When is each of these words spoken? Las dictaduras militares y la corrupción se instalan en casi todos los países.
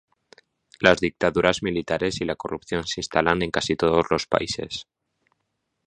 Las 0.79 0.99
dictaduras 0.99 1.61
militares 1.61 2.21
y 2.21 2.25
la 2.25 2.35
corrupción 2.35 2.87
se 2.87 3.01
instalan 3.01 3.43
en 3.43 3.51
casi 3.51 3.75
todos 3.75 4.03
los 4.09 4.25
países. 4.25 4.87